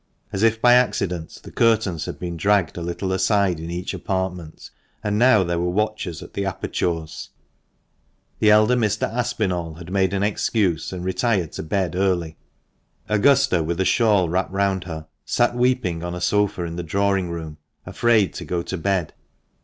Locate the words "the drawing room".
16.77-17.57